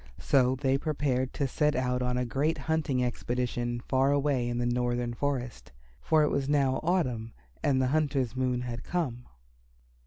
[0.17, 4.65] So they prepared to set out on a great hunting expedition far away in the
[4.65, 9.27] northern forest, for it was now autumn, and the hunter's moon had come.